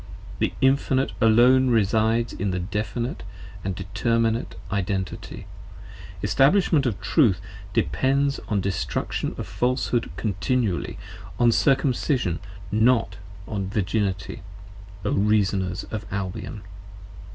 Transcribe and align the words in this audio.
The 0.39 0.51
Infinite 0.61 1.11
alone 1.21 1.69
resides 1.69 2.33
in 2.33 2.49
Definite 2.71 3.21
& 3.53 3.63
Determinate 3.63 4.55
Identity, 4.71 5.45
65 6.21 6.23
Establishment 6.23 6.85
of 6.87 6.99
Truth 7.01 7.39
depends 7.73 8.39
on 8.47 8.61
destruction 8.61 9.35
of 9.37 9.45
Falshood 9.47 10.09
continually, 10.17 10.97
On 11.37 11.51
Circumcision: 11.51 12.39
not 12.71 13.17
on 13.47 13.67
Virginity, 13.69 14.41
O 15.05 15.11
Reasoners 15.11 15.83
of 15.91 16.07
Albion! 16.11 16.63